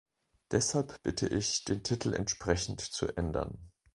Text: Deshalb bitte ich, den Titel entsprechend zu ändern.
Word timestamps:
Deshalb 0.49 1.03
bitte 1.03 1.27
ich, 1.27 1.63
den 1.63 1.83
Titel 1.83 2.13
entsprechend 2.15 2.81
zu 2.81 3.07
ändern. 3.17 3.69